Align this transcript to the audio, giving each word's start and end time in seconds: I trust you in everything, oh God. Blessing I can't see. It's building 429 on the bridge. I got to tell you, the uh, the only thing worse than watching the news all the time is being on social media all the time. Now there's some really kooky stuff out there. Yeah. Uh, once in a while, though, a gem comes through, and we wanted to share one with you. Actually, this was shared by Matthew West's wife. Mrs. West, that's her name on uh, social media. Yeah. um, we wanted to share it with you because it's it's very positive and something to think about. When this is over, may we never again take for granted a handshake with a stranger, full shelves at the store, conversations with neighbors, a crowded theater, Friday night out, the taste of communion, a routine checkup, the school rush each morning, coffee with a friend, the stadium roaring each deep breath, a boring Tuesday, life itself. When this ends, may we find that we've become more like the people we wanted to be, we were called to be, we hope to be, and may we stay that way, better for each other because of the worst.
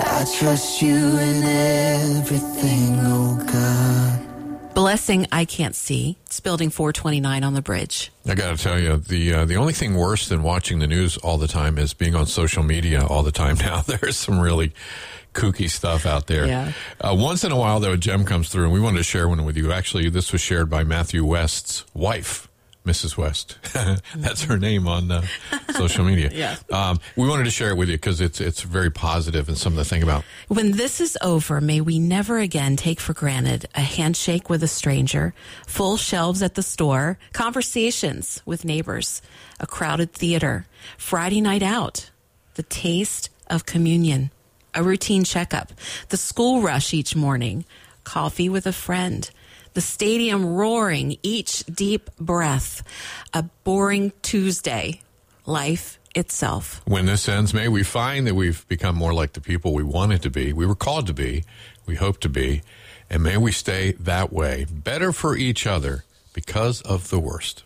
I 0.00 0.26
trust 0.38 0.82
you 0.82 0.96
in 0.96 1.42
everything, 1.44 2.98
oh 3.02 3.44
God. 3.46 4.74
Blessing 4.74 5.26
I 5.30 5.44
can't 5.44 5.74
see. 5.76 6.18
It's 6.26 6.40
building 6.40 6.70
429 6.70 7.44
on 7.44 7.54
the 7.54 7.62
bridge. 7.62 8.10
I 8.26 8.34
got 8.34 8.56
to 8.56 8.62
tell 8.62 8.80
you, 8.80 8.96
the 8.96 9.32
uh, 9.32 9.44
the 9.44 9.54
only 9.54 9.72
thing 9.72 9.94
worse 9.94 10.28
than 10.28 10.42
watching 10.42 10.80
the 10.80 10.88
news 10.88 11.16
all 11.18 11.38
the 11.38 11.46
time 11.46 11.78
is 11.78 11.94
being 11.94 12.16
on 12.16 12.26
social 12.26 12.64
media 12.64 13.06
all 13.06 13.22
the 13.22 13.32
time. 13.32 13.56
Now 13.64 13.82
there's 13.82 14.16
some 14.16 14.40
really 14.40 14.72
kooky 15.32 15.70
stuff 15.70 16.06
out 16.06 16.26
there. 16.26 16.46
Yeah. 16.46 16.72
Uh, 17.00 17.14
once 17.16 17.44
in 17.44 17.52
a 17.52 17.56
while, 17.56 17.78
though, 17.78 17.92
a 17.92 17.96
gem 17.96 18.24
comes 18.24 18.48
through, 18.48 18.64
and 18.64 18.72
we 18.72 18.80
wanted 18.80 18.98
to 18.98 19.04
share 19.04 19.28
one 19.28 19.44
with 19.44 19.56
you. 19.56 19.72
Actually, 19.72 20.08
this 20.10 20.32
was 20.32 20.40
shared 20.40 20.68
by 20.68 20.82
Matthew 20.82 21.24
West's 21.24 21.84
wife. 21.94 22.48
Mrs. 22.84 23.16
West, 23.16 23.56
that's 24.14 24.42
her 24.42 24.58
name 24.58 24.86
on 24.86 25.10
uh, 25.10 25.22
social 25.74 26.04
media. 26.04 26.30
Yeah. 26.34 26.56
um, 26.72 26.98
we 27.16 27.28
wanted 27.28 27.44
to 27.44 27.50
share 27.50 27.70
it 27.70 27.76
with 27.76 27.88
you 27.88 27.96
because 27.96 28.20
it's 28.20 28.40
it's 28.40 28.62
very 28.62 28.90
positive 28.90 29.48
and 29.48 29.56
something 29.56 29.82
to 29.82 29.88
think 29.88 30.02
about. 30.02 30.24
When 30.48 30.72
this 30.72 31.00
is 31.00 31.16
over, 31.22 31.60
may 31.60 31.80
we 31.80 31.98
never 31.98 32.38
again 32.38 32.76
take 32.76 33.00
for 33.00 33.12
granted 33.14 33.66
a 33.74 33.80
handshake 33.82 34.50
with 34.50 34.62
a 34.62 34.68
stranger, 34.68 35.34
full 35.66 35.96
shelves 35.96 36.42
at 36.42 36.54
the 36.54 36.62
store, 36.62 37.18
conversations 37.32 38.42
with 38.44 38.64
neighbors, 38.64 39.22
a 39.60 39.66
crowded 39.66 40.12
theater, 40.12 40.66
Friday 40.98 41.40
night 41.40 41.62
out, 41.62 42.10
the 42.54 42.62
taste 42.64 43.30
of 43.48 43.64
communion, 43.66 44.30
a 44.74 44.82
routine 44.82 45.24
checkup, 45.24 45.72
the 46.08 46.16
school 46.16 46.60
rush 46.62 46.92
each 46.92 47.14
morning, 47.14 47.64
coffee 48.02 48.48
with 48.48 48.66
a 48.66 48.72
friend, 48.72 49.30
the 49.74 49.80
stadium 49.80 50.44
roaring 50.46 51.16
each 51.22 51.64
deep 51.66 52.10
breath, 52.16 52.82
a 53.32 53.42
boring 53.64 54.12
Tuesday, 54.22 55.00
life 55.46 55.98
itself. 56.14 56.80
When 56.84 57.06
this 57.06 57.28
ends, 57.28 57.52
may 57.52 57.68
we 57.68 57.82
find 57.82 58.26
that 58.26 58.34
we've 58.34 58.66
become 58.68 58.96
more 58.96 59.12
like 59.12 59.32
the 59.32 59.40
people 59.40 59.74
we 59.74 59.82
wanted 59.82 60.22
to 60.22 60.30
be, 60.30 60.52
we 60.52 60.66
were 60.66 60.74
called 60.74 61.06
to 61.08 61.14
be, 61.14 61.44
we 61.86 61.96
hope 61.96 62.20
to 62.20 62.28
be, 62.28 62.62
and 63.10 63.22
may 63.22 63.36
we 63.36 63.52
stay 63.52 63.92
that 63.92 64.32
way, 64.32 64.66
better 64.70 65.12
for 65.12 65.36
each 65.36 65.66
other 65.66 66.04
because 66.32 66.80
of 66.82 67.10
the 67.10 67.18
worst. 67.18 67.64